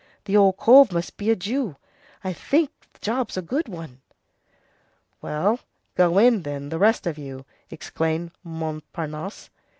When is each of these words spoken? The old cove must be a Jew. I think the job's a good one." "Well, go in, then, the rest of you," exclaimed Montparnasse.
The 0.25 0.35
old 0.35 0.57
cove 0.57 0.91
must 0.91 1.15
be 1.15 1.29
a 1.29 1.35
Jew. 1.35 1.75
I 2.23 2.33
think 2.33 2.71
the 2.91 2.97
job's 3.01 3.37
a 3.37 3.41
good 3.43 3.67
one." 3.67 4.01
"Well, 5.21 5.59
go 5.93 6.17
in, 6.17 6.41
then, 6.41 6.69
the 6.69 6.79
rest 6.79 7.05
of 7.05 7.19
you," 7.19 7.45
exclaimed 7.69 8.31
Montparnasse. 8.43 9.51